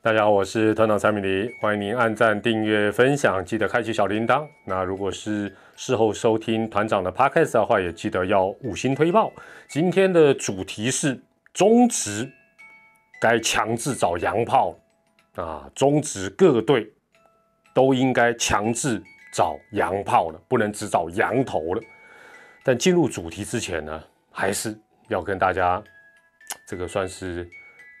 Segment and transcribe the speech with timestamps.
[0.00, 4.46] 大家好，我是团长蔡明黎，欢迎您按赞、订阅、分享，记得开启小铃铛。
[4.64, 9.32] 那如果是事后收听团长的 podcast 的话，也记得要五星推报。
[9.66, 11.20] 今天的主题是
[11.52, 12.30] 中职
[13.20, 14.72] 该强制找洋炮
[15.34, 16.88] 啊，中职各队
[17.74, 19.02] 都应该强制
[19.32, 21.82] 找洋炮了，不能只找洋头了。
[22.62, 24.78] 但进入主题之前呢，还是
[25.08, 25.82] 要跟大家
[26.68, 27.50] 这个算是。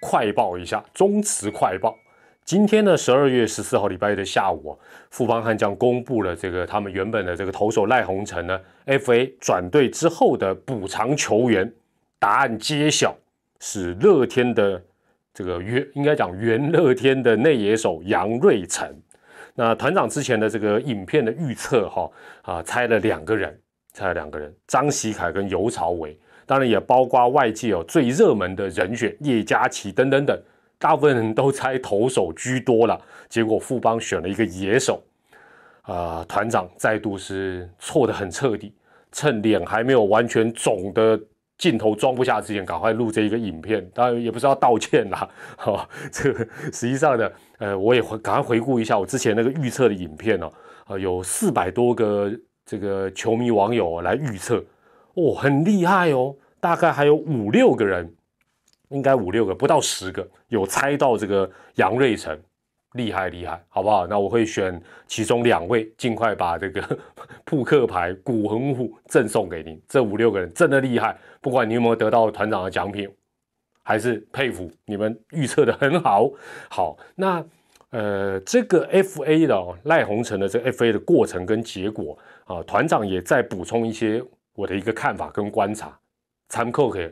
[0.00, 1.96] 快报一下，中职快报。
[2.44, 4.72] 今天呢，十二月十四号礼拜一的下午啊，
[5.10, 11.70] 富邦悍将公布了这个他们原本的这个投手赖鸿成呢，FA 转队之后的补偿球员，
[12.18, 13.14] 答案揭晓，
[13.60, 14.82] 是乐天的
[15.34, 18.88] 这个原应该讲原乐天的内野手杨瑞成。
[19.54, 22.10] 那团长之前的这个影片的预测哈
[22.42, 23.60] 啊，猜了两个人，
[23.92, 26.18] 猜了两个人，张喜凯跟尤朝伟。
[26.48, 30.42] 当然也包括外界哦最热门的人选叶嘉琪等等等，
[30.78, 32.98] 大部分人都猜投手居多了。
[33.28, 35.02] 结果富邦选了一个野手，
[35.82, 38.72] 啊，团长再度是错得很彻底，
[39.12, 41.20] 趁脸还没有完全肿的
[41.58, 43.86] 镜头装不下之前，赶快录这一个影片。
[43.92, 50.50] 当然也不是要道歉啦，哈， 这个实际上呢，呃，我也回赶快回顾一下我之前那个预测的影片哦，
[50.86, 52.32] 啊，有四百多个
[52.64, 54.64] 这个球迷网友来预测。
[55.18, 58.08] 哦，很厉害哦，大概还有五六个人，
[58.90, 62.38] 应该五六个，不到十个有猜到这个杨瑞成，
[62.92, 64.06] 厉害厉害，好不好？
[64.06, 66.98] 那我会选其中两位，尽快把这个
[67.44, 69.82] 扑克牌古恒虎赠送给您。
[69.88, 73.10] 这五六个人真的厉害，不管你有没有得到团长的奖品，
[73.82, 76.30] 还是佩服你们预测的很好。
[76.68, 77.44] 好，那
[77.90, 84.22] 呃，这个 F A 的赖宏成的这 F A 的过程跟结果啊，团长也在补充一些。
[84.58, 85.96] 我的一个看法跟观察，
[86.48, 87.08] 参考可以，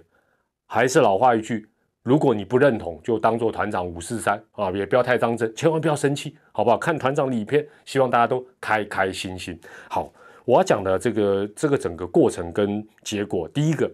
[0.67, 1.69] 还是老话一句，
[2.03, 6.77] 如果你不认同，就当做团长五四三啊，也不要太当真，千万不要生气，好不好？
[6.77, 9.57] 看团长的影片，希望大家都开开心心。
[9.89, 10.13] 好，
[10.45, 13.89] 我要讲的这个这个整个过程跟结果，第一个，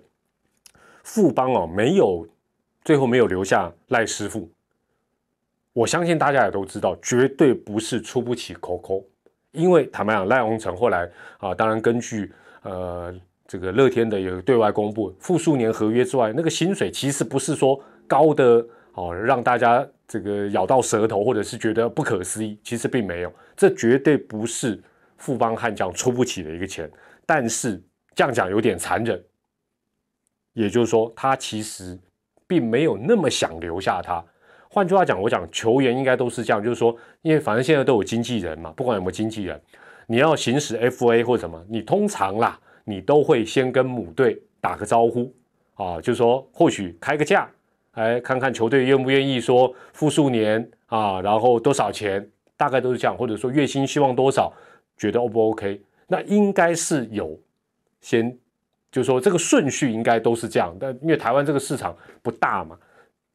[1.02, 2.26] 富邦哦，没有
[2.82, 4.50] 最后没有留下赖师傅，
[5.74, 9.04] 我相信大家也都知道，绝对不是出不起口口，
[9.50, 13.14] 因为坦白讲，赖鸿成后来啊，当然根据呃。
[13.46, 18.64] 这个乐天的有对外公布复数年合约之外，那个薪水其实不是说高的
[18.94, 24.80] 哦，让大家这个咬到舌头，或者是觉得不可思议，其实并没有，这绝对不是
[25.18, 26.90] 富邦悍将出不起的一个钱。
[27.26, 27.82] 但是
[28.14, 29.22] 这样讲有点残忍，
[30.54, 31.98] 也就是说他其实
[32.46, 34.24] 并没有那么想留下他。
[34.70, 39.60] 换句话讲，我讲球员应该都是这样，就是说，因为反正现在都有经纪人嘛，不管有没有经纪人，
[40.06, 42.58] 你要行使 FA 或者什么，你通常啦。
[42.84, 45.32] 你都会先跟母队打个招呼
[45.74, 47.50] 啊，就说或许开个价，
[47.92, 54.52] 哎，看看球队愿不愿意说复数年啊，然后多少钱，大概都是这样，或者说月薪希望多少，
[54.96, 55.80] 觉得 O 不 OK？
[56.06, 57.38] 那应该是有
[58.00, 58.36] 先，
[58.90, 62.78] 就说这个顺序应该都是这样，但因为台湾这个市场不大嘛，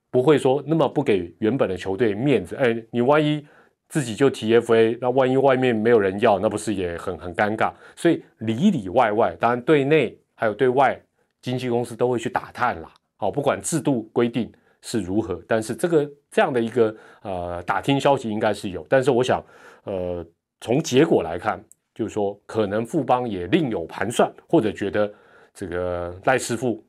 [0.09, 3.45] 不会说那么不给原本的球队面子，哎，你万一。
[3.89, 7.71] 自己就 TFA，那万一外面没有人要，那不是也很很尴尬？
[7.95, 10.99] 所以里里外外，当然对内还有对外，
[11.41, 12.93] 经纪公司都会去打探啦。
[13.15, 18.85] 好，不管制度规定是如何，但是这个这样的一个呃打听消息应该是有。
[18.89, 19.43] 但是我想，
[19.85, 20.25] 呃，
[20.61, 21.63] 从结果来看，
[21.95, 25.11] 就是说可能富邦也另有盘算，或者觉得
[25.53, 26.83] 这个赖师傅。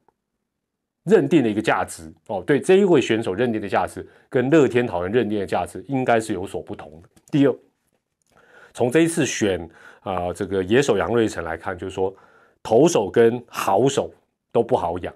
[1.09, 7.09] 认定的一个价值哦，对这一位选手认定的价值跟乐天桃园认定的价值应该是有所不同的。
[7.31, 7.55] 第二，
[8.73, 9.69] 从这一次选
[10.01, 12.15] 啊这个野手杨瑞成来看，就是说
[12.63, 14.13] 投手跟好手
[14.53, 15.15] 都不好养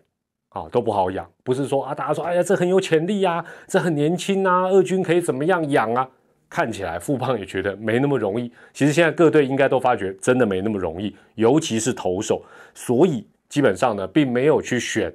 [0.48, 1.30] 啊，都不好养。
[1.44, 6.08] 不是说啊大家说哎呀这很有潜力呀，这很年轻啊，二军可以怎么样养啊？
[6.48, 8.52] 看起来富邦也觉得没那么容易。
[8.74, 12.44] 其实现在各队应该都发觉真的没那么容易，尤其是投手，
[12.74, 15.10] 所以基本上呢并没有去选。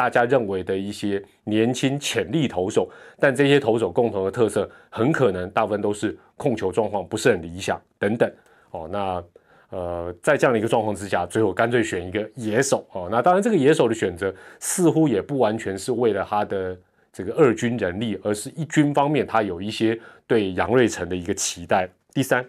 [0.00, 2.88] 大家认为的一些年轻潜力投手，
[3.18, 8.32] 但这些投手共同的特色，很可能大部分都是控球状况不是很理想等等。
[8.70, 9.22] 哦，那
[9.68, 12.82] 呃，在这样的一个状况之下，最后干脆选一个野手。
[12.92, 16.74] 哦，那当然这个野手的选择似乎也不完全是为了他的
[17.12, 21.86] 这个二军人力，而是一军方面他有一些对杨瑞成的一个期待。
[22.14, 22.42] 第三。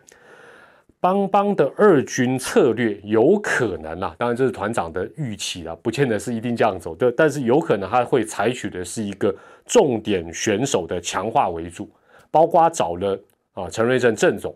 [1.02, 11.90] 邦邦的二军策略有可能啊，当然这是团长的预期啊，不见得是一定这样走的，但是有可能他会采取的是一个重点选手的强化为主，
[12.30, 13.20] 包括找了
[13.54, 14.56] 啊陈瑞正郑总，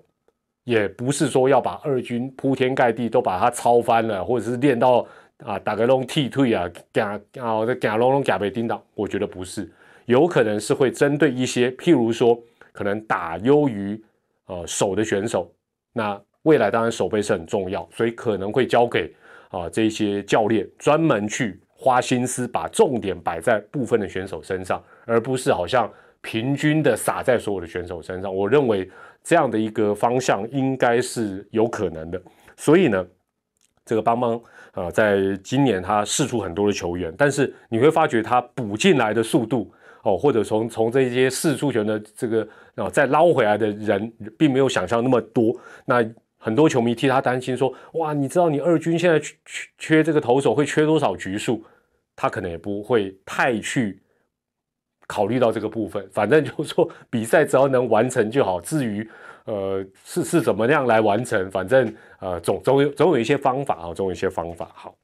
[0.66, 5.04] 也不是说要把二军铺天盖地都把他操翻了，或者是练到
[5.44, 9.68] 啊打个龙踢退啊，假啊这假龙龙假被叮当，我觉得不是，
[10.06, 12.40] 有可能是会针对一些譬如说
[12.72, 14.00] 可能打优于
[14.46, 15.52] 呃手的选手。
[15.92, 19.14] 那未来当然守备是很重要，所以可能会交给
[19.50, 28.34] 啊这些教练专门去花心思，把重点摆在部分的选手身上，而不是好像平均的撒在所有的选手身上。
[28.34, 28.90] 我认为
[29.24, 32.22] 这样的一个方向应该是有可能的。
[32.56, 33.06] 所以呢，
[33.84, 34.40] 这个邦邦
[34.72, 39.72] 啊，在今年他试出很多的球员，但是你会发觉他补进来的速度
[40.04, 45.56] 哦，或者从从这些试出权的这个啊再捞回来的人，并没有想象那么多。
[45.86, 46.04] 那
[46.46, 49.34] 很多球迷替他担心说：“哇，你知道你二军现在缺
[49.80, 51.64] 缺这个投手会缺多少局数？
[52.16, 54.00] 他可能也不会太去
[55.08, 56.08] 考虑到这个部分。
[56.12, 58.62] 反正就是说，比赛只要能完成就好。
[58.62, 59.10] 至于
[59.46, 64.70] 呃是是怎么样来完成，反正呃总总有总有一些方法啊，总有一些方法。
[64.76, 64.96] 好，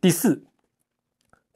[0.00, 0.42] 第四，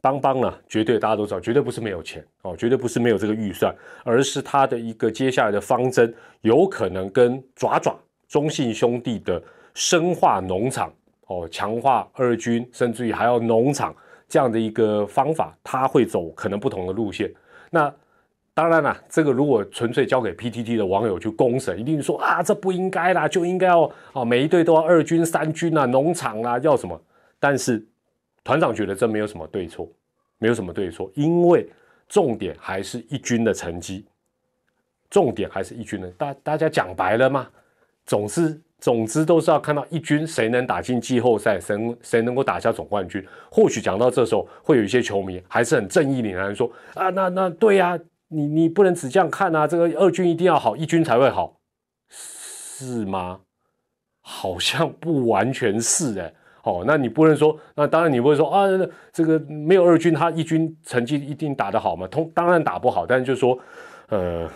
[0.01, 7.99] 邦邦呢，绝对大家都知道，绝对不是没有钱哦，绝对不是没有这个预算，而是他的一个接下来的方针有可能跟爪爪。”
[8.33, 9.41] 中信兄弟的
[9.75, 10.91] 深化农场
[11.27, 13.95] 哦，强化二军，甚至于还要农场
[14.27, 17.31] 这样的一个方法，他会走可能不同的路线。
[17.69, 17.95] 那
[18.55, 23.83] 当然了，这个如果纯粹交给 PTT 的网友去公审，一定说啊，这不应该啦，就应该要
[24.15, 26.99] 啊，每一队都要二军、三军啊，农场啊，要什么？
[27.39, 27.87] 但是
[28.43, 29.87] 团长觉得这没有什么对错，
[30.39, 31.69] 没有什么对错，因为
[32.09, 34.07] 重点还是一军的成绩，
[35.11, 36.11] 重点还是一军的。
[36.13, 37.47] 大大家讲白了吗。
[38.05, 43.25] 总之，总之都是要看到一军谁能打进季后赛，谁谁能够打下总冠军。
[43.51, 51.57] 或许讲到这时候，会有一些球迷还是很正义凛然说：“啊，那那对呀，你你不能只这样看啊，这个二军一定要好，一军才会好，
[52.11, 53.41] 是吗？
[54.21, 56.33] 好像不完全是哎。
[56.65, 58.67] 哦，那你不能说，那当然你不会说啊，
[59.13, 62.07] 这个没有二军，他一军成绩一定打得好吗？
[62.07, 63.59] 通当然打不好，但是就说，
[64.09, 64.49] 呃，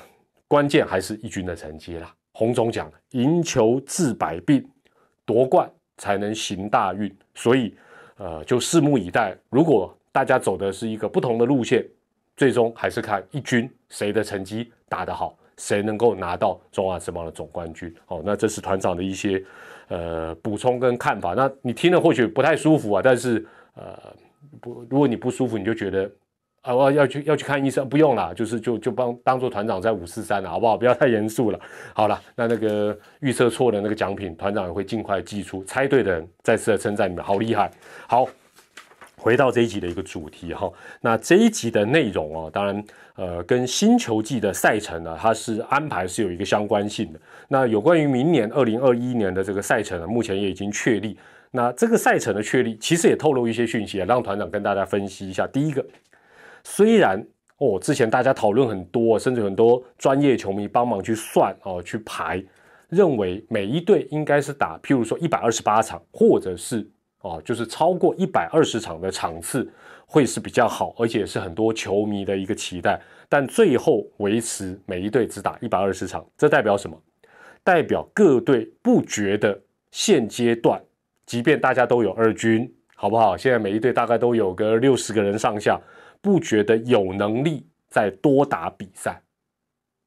[0.47, 4.63] 关键还是一军的成绩啦。”洪总讲赢球治百病，
[5.25, 5.67] 夺冠
[5.97, 7.11] 才能行大运。
[7.35, 7.75] 所以，
[8.19, 9.35] 呃，就拭目以待。
[9.49, 11.83] 如果大家走的是一个不同的路线，
[12.37, 17.91] 最终还是看一军谁的成绩打得好，谁能够拿到中华职棒的总冠军。
[18.05, 19.43] 好，那这是团长的一些
[19.89, 21.33] 呃补充跟看法。
[21.33, 23.47] 那你听了或许不太舒服啊，但是
[23.77, 23.99] 呃
[24.61, 26.11] 不，如果你不舒服，你就觉得。
[26.67, 30.77] 啊，我要去要去看医生，不用了，就是就就帮当做团长在五四三了，好不好？
[30.77, 31.61] 不要太严肃了。
[31.95, 35.63] 好了，那那个预测错的那个奖品，团长也会尽快寄出。
[35.63, 37.71] 猜对的人，再次的称赞你们，好厉害。
[38.09, 38.27] 好，
[39.17, 40.69] 回到这一集的一个主题哈，
[41.01, 42.85] 那这一集的内容啊，当然
[43.15, 47.21] 呃，跟新球季的赛程呢，它是安排是有一个相关性的。
[47.47, 51.17] 那有关于明年二零二一年的这个赛程呢，目前也已经确立。
[51.53, 55.47] 那这个赛程的确立，其实也透露一些讯息啊，让团长跟大家分析一下。
[55.47, 55.87] 第一个。
[56.69, 57.25] 虽然
[57.59, 62.45] 哦，之前大家讨论很多，甚至很多专业球迷帮忙去算哦，去排，
[62.89, 66.85] 认为每一队应该是打，譬如说一百二十八场，或者是
[67.21, 69.71] 哦，就是超过一百二十场的场次
[70.07, 73.01] 会是比较好，而且是很多球迷的一个期待。
[73.29, 77.01] 但最后维持每一队只打一百二十场，这代表什么？
[77.63, 79.57] 代表各队不觉得
[79.93, 80.83] 现阶段，
[81.25, 83.37] 即便大家都有二军，好不好？
[83.37, 85.81] 现在每一队大概都有个六十个人上下。
[86.27, 89.23] 不觉得有能力再多打比赛，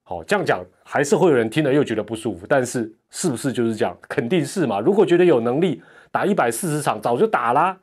[0.03, 2.45] 好这样讲还是会有人听了又觉得不舒服。
[2.45, 3.97] 但是是不是就是这样？
[4.09, 4.81] 肯定是嘛。
[4.81, 7.79] 如果觉得有能力打一百四十场，早就打啦，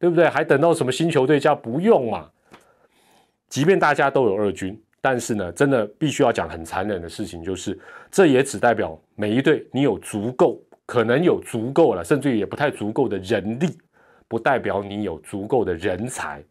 [0.00, 0.28] 对不对？
[0.28, 2.28] 还等到什么新球队叫不用嘛？
[3.48, 7.78] 即便大家都有二军，但是呢，真的必须要讲很残忍的事情，就是
[8.10, 13.78] 这也只代表每一队你有足够，可能有足够了，甚至于也不太足够的人力，
[14.26, 16.42] 不代表你有足够的人才。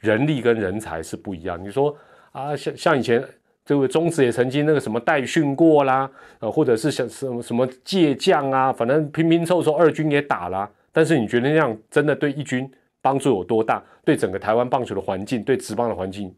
[0.00, 1.62] 人力跟人才是不一样。
[1.62, 1.96] 你说
[2.32, 3.22] 啊，像像以前
[3.64, 10.70] 这位中职也曾经那个什么代训过啦，呃，或者是像什么什么借将啊，反正拼拼凑凑二军也打了。
[10.92, 12.70] 但是你觉得那样真的对一军
[13.02, 13.82] 帮助有多大？
[14.04, 16.34] 对整个台湾棒球的环境，对职棒的环境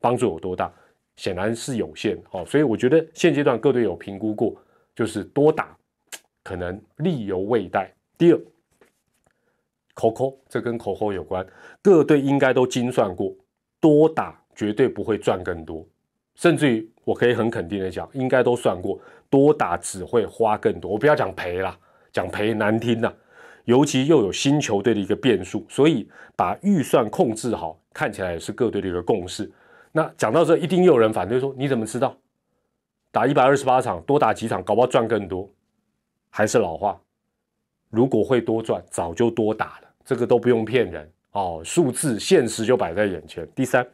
[0.00, 0.72] 帮助有多大？
[1.16, 2.18] 显然是有限。
[2.32, 4.54] 哦，所以我觉得现阶段各队有评估过，
[4.94, 5.76] 就是多打
[6.44, 7.90] 可能力犹未逮。
[8.18, 8.40] 第二。
[9.96, 11.44] Coco，，这跟 Coco 有关。
[11.82, 13.34] 各队应该都精算过，
[13.80, 15.84] 多打绝对不会赚更多，
[16.34, 20.92] 甚至于我可以很肯定的讲，应该都算过，多打只会花更多。
[20.92, 21.76] 我不要讲赔啦，
[22.12, 23.12] 讲赔难听呐。
[23.64, 29.50] 尤其又有新球队的一个变数，所以把预算控制好，看起来也是各队的一个共识。
[29.90, 32.16] 那讲到这，一定又有人反对说，你怎么知道？
[33.10, 35.50] 打一百二十八场，多打几场，搞不好赚更多。
[36.28, 37.00] 还是老话，
[37.90, 39.88] 如果会多赚，早就多打了。
[40.04, 43.46] 这个都不用骗人哦，数字现实就摆在眼前。
[43.54, 43.84] 第三，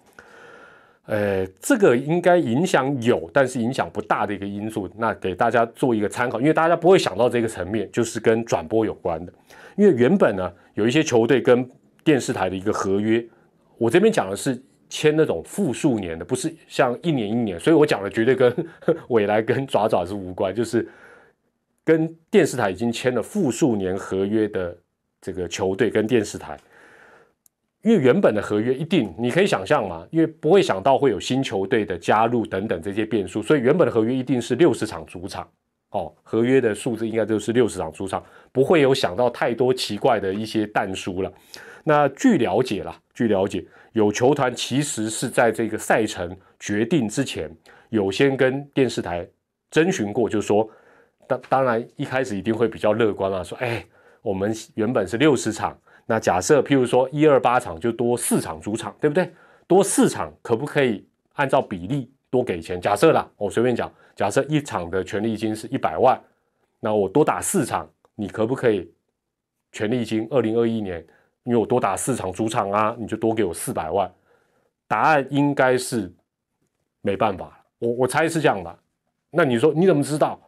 [1.06, 9.32] 呃，这个应该影响有，但是影响不大的一个因素，那给大家做一个参考，因为大家不会想到这个层面，就是跟转播有关的。
[9.76, 11.66] 因为原本呢，有一些球队跟
[12.04, 13.25] 电视台的一个合约，
[13.78, 18.54] 我这边讲的是签那种复数年的，不是像一年一年，所以我讲的绝对跟
[19.08, 20.87] 未来跟爪爪是无关，就是
[21.85, 24.77] 跟电视台已经签了复数年合约的
[25.21, 26.59] 这个球队跟电视台。
[27.83, 35.51] 因为原本的合约一定，你可以想象嘛，因为不会想到会有新球队的加入等等这些变数，所以原本的合约一定是六十场主场，
[35.91, 41.33] 哦，合约的数字应该就是六十场主场，不会有想到太多奇怪的一些弹书了。
[41.83, 47.51] 那据了解啦，据了解，有球团其实是在这个赛程决定之前，
[47.89, 49.27] 有先跟电视台
[49.73, 50.71] 征询过，就是说，
[51.33, 53.85] 当当然一开始一定会比较乐观啊，说，哎，
[54.21, 55.77] 我们原本是六十场。
[56.07, 59.33] 那假设，譬如说一二八场就多四场主场，对不对？
[59.67, 62.81] 多四场可不可以按照比例多给钱？
[62.81, 66.21] 假设啦，我随便讲，假设一场的权利金是一百万，
[66.81, 68.93] 那我多打四场，你可不可以
[69.71, 70.27] 权利金？
[70.31, 71.05] 二零二一年，
[71.45, 74.12] 因为我多打四场主场啊，你就多给我四百万。
[74.89, 76.12] 答案应该是
[77.01, 78.77] 没办法，我我猜是这样吧。
[79.31, 80.39] 那你说你怎么知道？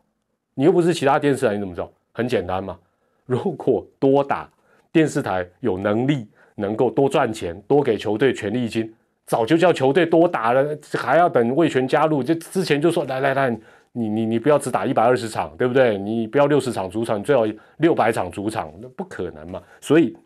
[0.54, 1.90] 你又不是其他电视台，你怎么知道？
[2.12, 2.78] 很简单嘛，
[3.26, 4.48] 如果多打。
[4.92, 8.94] 电视台有能力能够多赚钱，多给球队权利金，
[9.26, 13.50] 早就叫球队多打了，还要等魏权加入，就之前就说来来来，
[13.90, 15.98] 你你你不要只打一百二十场，对不对？
[15.98, 17.42] 你不要六十场主场，最好
[17.78, 19.60] 六百场主场，那不可能嘛。
[19.80, 20.16] 所以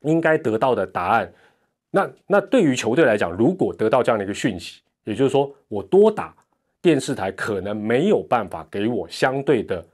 [0.00, 1.32] 应该得到的答案，
[1.92, 6.34] 那那对于球队来讲，如果得到这样的一个讯息，也就是说我多打，
[6.82, 9.84] 电视台可能没有办法给我相对的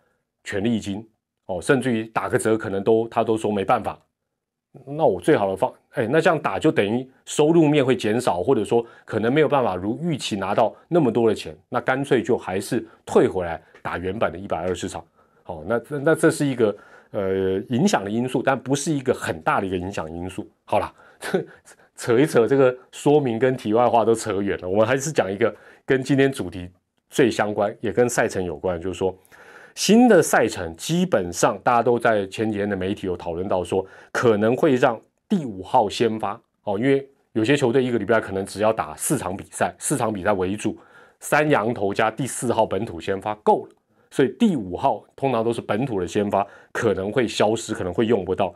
[0.44, 1.06] 权利金
[1.46, 3.98] 哦，甚至于打个折，可能都他都说没办法。
[4.84, 15.02] 那我最好的方，哎，那这样打就等于收入面会减少，或者说可能没有办法如预期拿到那么多的钱，那干脆就还是退回来打原版的一百二十场。
[15.44, 16.76] 好，那那这是一个
[17.12, 20.46] 呃影响的因素，但不是一个很大的一个影响因素。
[20.64, 20.92] 好了，
[21.96, 26.70] 扯一扯这个说明跟题外话都扯远了，我们还是讲一个跟今天主题
[27.08, 29.16] 最相关，也跟赛程有关，就是说。
[29.74, 34.98] 新的赛程基本上，大家都在前几天的媒体有讨论到说，可能会让
[35.28, 40.78] 第五号先发哦，因为有些球队一个礼拜可能只要打四场比赛，四场比赛为主，
[41.20, 43.72] 三羊头加第四号本土先发够了，
[44.10, 48.54] 所以第五号通常都是本土的先发，可能会消失，可能会用不到。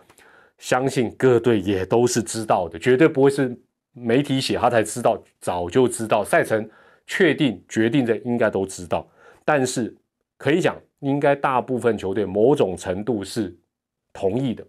[0.60, 3.60] 相信各队也都是知道的，绝对不会是
[3.92, 6.70] 媒体写他才知道，早就知道赛程
[7.04, 9.04] 确定决定的应该都知道，
[9.44, 9.92] 但是
[10.38, 10.80] 可以讲。
[11.00, 13.56] 应该大部分球队某种程度是
[14.12, 14.62] 同意的，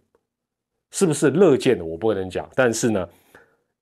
[0.92, 1.84] 是不是乐见的？
[1.84, 2.50] 我不能讲。
[2.56, 3.10] 但是呢，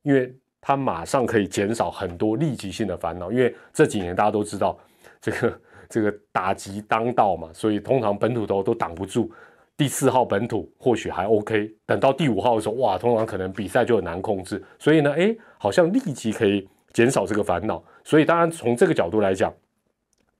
[0.01, 4.75] 因为他马上可以减少很多立即性的烦恼，因为这几年大家都知道
[5.21, 9.31] 这个这个打击当道嘛，所以通常本土都都挡不住。
[9.79, 14.61] 第四号本土或许还 OK，等到第五号的时候，哇，通常可能比赛就很难控制。
[14.77, 17.81] 所以呢，哎，好像立即可以减少这个烦恼。
[18.03, 19.53] 所以当然从这个角度来讲。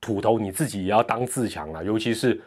[0.02, 2.40] 土头你自己也要当自强了，尤其是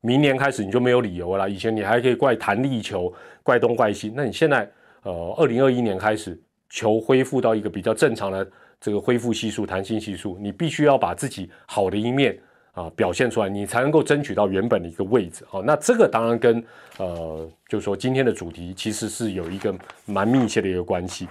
[0.00, 1.48] 明年开始你就没有理由了。
[1.48, 3.12] 以前你还可以怪弹力球、
[3.44, 4.68] 怪东怪西，那你现在
[5.04, 6.36] 呃，二零二一年开始
[6.68, 8.50] 球恢复到一个比较正常的
[8.80, 12.36] 这个恢复系数、弹性系数，你必须要把自己好的一面
[12.76, 15.46] 啊表现出来，你才能够争取到原本的一个位置。
[15.48, 16.62] 好，那这个当然跟
[16.98, 21.26] 呃，就是说今天的主题其实是有一个蛮密切的一个关系。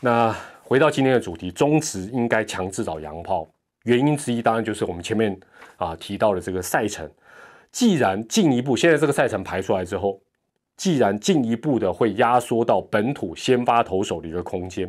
[0.00, 0.32] 那
[0.62, 3.48] 回到今天的主题，中职应该强制找洋炮。
[3.82, 5.36] 原因之一当然就是我们前面
[5.78, 7.10] 啊提到的这个赛程，
[7.72, 10.20] 既然进一步现在这个赛程排出来之后，
[10.76, 14.88] 既然进一步的会压缩到本土先发投手的一个空间，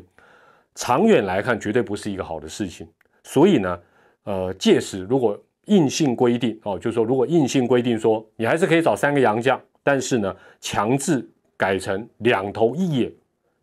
[0.75, 2.87] 长远来看绝对不是一个好的事情。
[3.23, 3.79] 所以呢，
[4.25, 13.13] 呃，届时如果硬性规定哦，就是说如果硬性规定说你还是可以找三个洋将，但是呢，强制改成两头一野，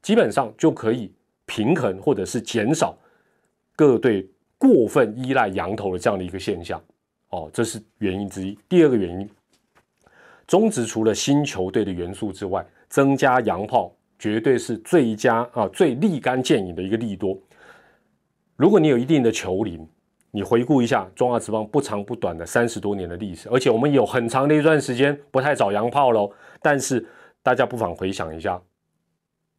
[0.03, 1.13] 基本上就可以
[1.47, 2.97] 平衡或者是减少
[3.75, 4.29] 各队。
[4.59, 6.83] 过分依赖羊头的这样的一个现象，
[7.29, 8.59] 哦，这是原因之一。
[8.71, 9.29] 第二个原因，
[10.47, 17.39] 中职除了新球队的元素之外，增加洋炮绝对是最佳啊，最立竿见影的一个利多。
[18.57, 19.87] 如果你有一定的球龄，
[20.37, 26.31] 你回顾一下中华职棒不长不短的三十多年的历史，而且我们有很长的一段时间不太找洋炮喽。
[26.61, 27.03] 但是
[27.43, 28.61] 大家不妨回想一下，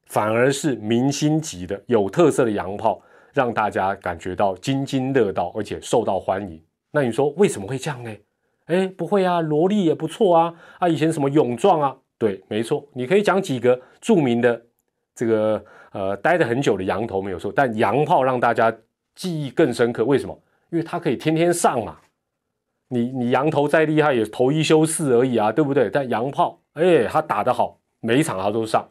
[0.06, 3.02] 反而是明星级的有特色的洋炮。
[3.34, 6.60] 让大家感觉到津津乐道，而且受到欢迎。
[6.92, 8.12] 那你说为什么会这样呢？
[8.66, 10.54] 哎，不会啊，萝莉也不错啊。
[10.80, 11.96] 啊，以前什么勇壮啊？
[12.18, 14.60] 对，没错，你可以讲几个著名的
[15.14, 18.76] 这个呃待的很久的羊头没有错，但洋炮让大家
[19.14, 20.04] 记忆更深刻。
[20.04, 20.40] 为什么？
[20.70, 21.98] 因为他可以天天上嘛。
[22.90, 25.90] 你你羊头再厉害，也投一休四而已啊，对不对？
[25.90, 28.88] 但洋炮，哎，他打得好，每一场他都上。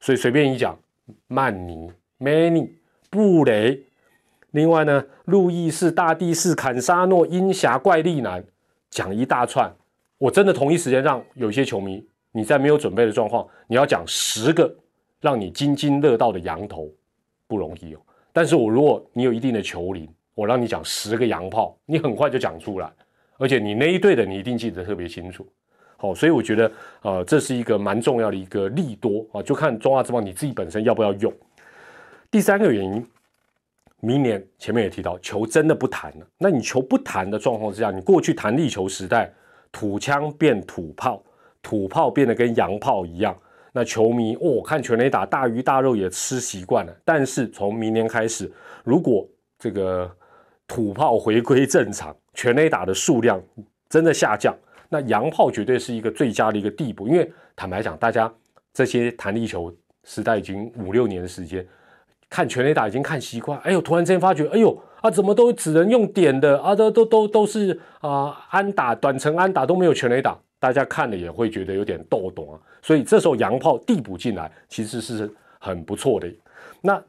[0.00, 0.78] 所以随便一讲，
[1.26, 2.70] 曼尼、Many、
[3.10, 3.82] 布雷，
[4.52, 8.42] 另外呢，路易士、大帝士、坎沙诺、鹰侠、怪力男，
[8.88, 9.70] 讲一大串。
[10.16, 14.74] 我真的同一时间让有些球迷，你在没有准备的状况，你要讲十个
[15.20, 16.90] 让你津津乐道的羊头，
[17.46, 18.00] 不容易哦。
[18.32, 20.08] 但是我如果你有一定的球龄，
[20.38, 22.88] 我让你讲十个洋炮，你很快就讲出来，
[23.38, 25.44] 而且你那一队的你一定记得特别清楚。
[25.96, 26.70] 好，所以我觉得，
[27.02, 31.34] 呃，这是一个蛮重要的一个利多啊，就看中华之邦你自己本身要不要用。
[32.30, 33.04] 第三个原因，
[33.98, 36.26] 明年前面也提到，球真的不弹了。
[36.38, 39.28] 那你球不弹的状况之下，你过去弹力球时代，
[39.72, 41.20] 土枪变土炮，
[41.60, 43.36] 土炮变得跟洋炮一样，
[43.72, 46.96] 那球迷哦看全垒打大鱼大肉也吃习惯了。
[47.04, 48.48] 但是从明年开始，
[48.84, 49.26] 如果
[49.58, 50.08] 这个
[50.68, 53.42] 土炮回归正常，全垒打的数量
[53.88, 54.54] 真的下降。
[54.88, 58.32] 那洋炮绝对是一个最佳的一个地步，因为坦白讲，大家
[58.72, 61.66] 这些弹力球时代已经五六年的时间，
[62.30, 63.58] 看全垒打已经看习惯。
[63.60, 66.74] 哎呦，突然之间发觉，哎呦啊，怎么都只能用点的啊？
[66.74, 72.60] 都都都都是啊，安打短程安打都没有全垒打，大家看了也会觉得有点逗懂啊。
[72.82, 76.32] 所以这时候洋炮递补进来，其实是很不错的。
[76.80, 77.02] 那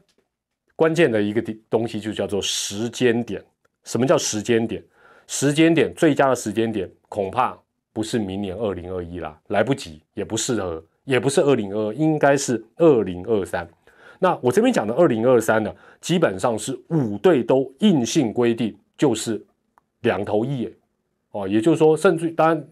[0.80, 3.44] 关键的一个东西就叫做时间点。
[3.84, 4.82] 什么叫时间点？
[5.26, 7.54] 时间点最佳的时间点，恐怕。
[7.92, 13.68] 不是明年二零二一啦，来不及，也不适合，也不是二零二，应该是二零二三。
[14.20, 15.70] 那我这边讲的二零二三呢，
[16.00, 19.44] 基本上是五队都硬性规定，就是
[20.00, 20.72] 两头一眼
[21.32, 22.68] 哦，也就是说，甚至当然，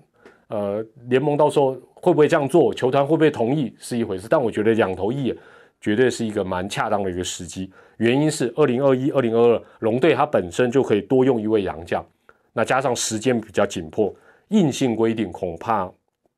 [0.47, 5.37] 呃，联盟到时候会不会这样做，球团会不会同意是一回事，但我觉得两头一眼
[5.81, 7.71] 绝对是一个蛮恰当的一个时机。
[7.99, 12.05] 原因是二零二一、二零二二龙队它本身就可以多用一位洋将，
[12.53, 14.15] 那加上时间比较紧迫。
[14.49, 15.91] 硬性规定恐怕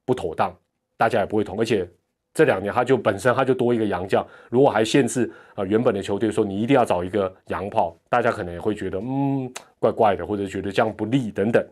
[0.04, 0.52] 不妥当，
[0.96, 1.60] 大家也不会同。
[1.60, 1.88] 而且
[2.34, 11.64] 这两年他就本身他就多一个洋将，如果还限制啊原本的球队说你一定要找一个洋炮，大家可能也会觉得嗯怪怪的，或者觉得这样不利等等。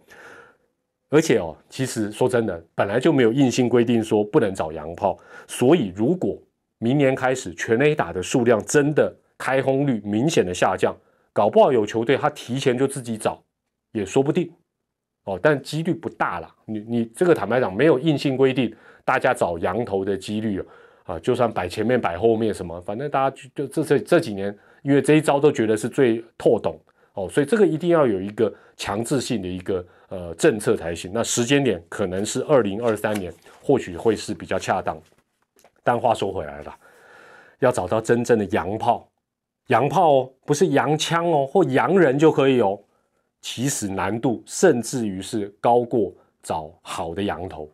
[1.11, 6.39] 而且哦，其实说真的，本来就没有硬性规定说不能找洋炮，所以如果
[6.79, 10.97] 明年开始全 A 打的数量真的开轰率明显的下降，
[11.33, 13.43] 搞不好有球队他提前就自己找
[13.93, 14.53] 也说不定。
[15.25, 16.49] 哦，但几率不大了。
[16.65, 20.65] 你你这个坦白讲，没有硬性规定，大家找羊头的几率
[21.05, 26.81] 啊，就算摆前面摆后面什么，反正大家就就这这这几年，因为这一招都觉得是最透懂
[27.13, 31.11] 哦，所以这个一定要有一个强制性的一个呃政策才行。
[31.13, 34.99] 那时间点可能是二零二三年，或许会是比较恰当。
[35.89, 36.75] 但话说回来了，
[37.61, 39.09] 要找到真正的洋炮，
[39.69, 42.79] 洋炮哦，不是洋枪哦，或洋人就可以哦。
[43.41, 47.67] 其实难度甚至于是高过找好的羊头。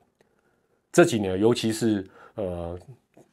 [0.93, 2.79] 这几年，尤其是呃，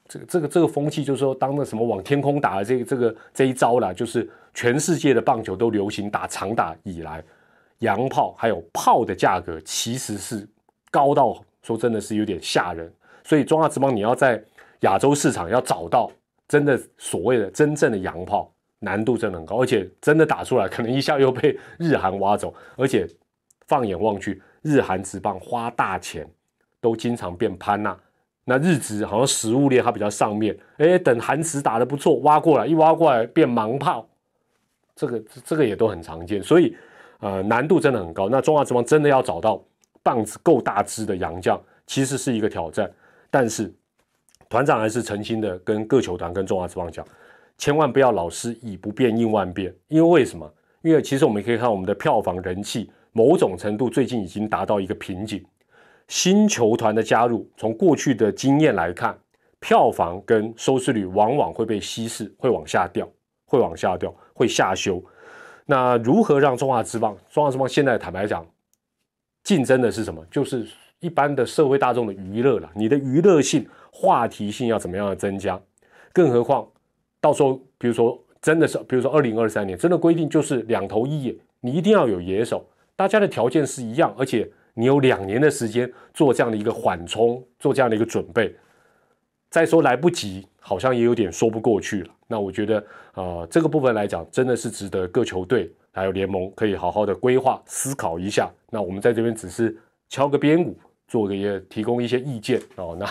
[0.07, 7.23] 这个这个这个风气，就是说，当那什么往天空打的这个这个这一招啦，就是全世界的棒球都流行打长打以来，
[7.79, 10.49] 洋炮还有炮的价格其实是
[10.89, 12.91] 高到说真的是有点吓人。
[13.23, 14.43] 所以中华之邦你要在
[14.81, 16.11] 亚洲市场要找到
[16.47, 18.53] 真的所谓的真正的洋炮。
[18.83, 22.51] 难度真的很高，而且真的打出来，可能一下又被日韩挖走。
[22.75, 23.07] 而且
[23.67, 26.27] 放眼望去，日韩职棒花大钱
[26.79, 27.95] 都经常变潘娜，
[28.43, 34.09] 那日职好像食物链它比较上面，哎，等韩职打得不错，挖过来一挖过来变盲炮，
[34.95, 36.41] 这个这个也都很常见。
[36.41, 36.75] 所以
[37.19, 38.29] 呃，难度真的很高。
[38.29, 39.63] 那中华职棒真的要找到
[40.01, 42.91] 棒子够大只的洋将，其实是一个挑战。
[43.29, 43.71] 但是
[44.51, 47.07] 团长还是诚心的跟各球团跟中华职棒讲。
[47.57, 50.53] 千万不要老是以不变应万变，因为为什么？
[50.81, 55.41] 因为其实我们可以看我们的票房人气，某种程度最近已经达到一个瓶颈。
[56.09, 59.17] 新球团的加入，从过去的经验来看，
[59.61, 63.07] 票房跟收视率往往会被稀释，会往下掉，
[63.45, 65.01] 会往下掉，会下修。
[65.65, 67.15] 那如何让中华之棒？
[67.29, 68.45] 中华之棒现在坦白讲，
[69.45, 70.21] 竞争的是什么？
[70.29, 70.67] 就是
[70.99, 72.69] 一般的社会大众的娱乐了。
[72.75, 75.59] 你的娱乐性、话题性要怎么样的增加？
[76.11, 76.67] 更何况。
[77.19, 88.55] 到时候，比如说，真的是，比如说，二零二三年真的规定就是两头一野，你一定要有野手，大家的条件是一样，而且你有两年的时间做这样的一个缓冲，做这样的一个准备。
[89.51, 92.09] 再说来不及，好像也有点说不过去了。
[92.27, 98.49] 那我觉得，呃，这个部分来讲，真的是值得各球队还有联盟可以好好的规划思考一下。
[98.69, 99.77] 那我们在这边只是
[100.07, 100.75] 敲个边鼓，
[101.11, 102.95] 做个也提供一些意见哦。
[102.97, 103.05] 那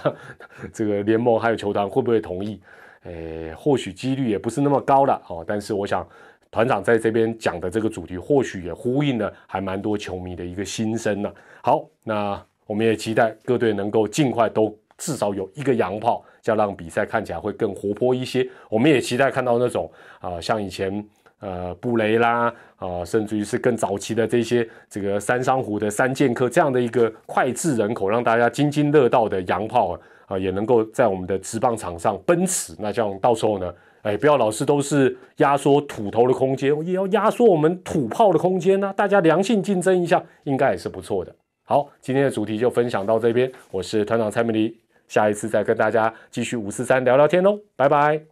[0.72, 2.58] 这个联盟还有球团会不会同意？
[3.04, 6.06] 诶，或许几率也不是那么高了哦，但是我想
[6.50, 11.30] 团长在这边讲的这个主题，或许也呼应了还蛮多球迷的一个心声呢。
[11.62, 18.48] 好，那我们也期待各队能够尽快都至少有一个洋炮，这样让比赛看起来会更活泼一些。
[18.70, 21.06] 我们也期待看到那种啊，像以前
[21.40, 32.74] 呃布雷啦啊，甚至于是更早期的这些这个三商湖的三剑客这样的一个脍炙人口，让大家津津乐道的洋炮啊，也能够在我们的直棒场上奔驰。
[32.78, 33.74] 那这样到时候呢？
[34.02, 38.90] 哎，不要老是都是压缩土头的空间，也要压缩我们土炮的空间呢。
[38.96, 41.30] 大家良性竞争一下，应该也是不错的。
[41.64, 44.74] 好，今天的主题就分享到这边，我是团长蔡明黎，
[45.06, 48.29] 下一次再跟大家继续五四三聊聊天喽，拜拜。